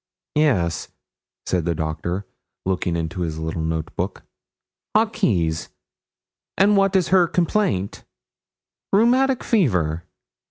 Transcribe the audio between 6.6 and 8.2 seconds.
what is her complaint?'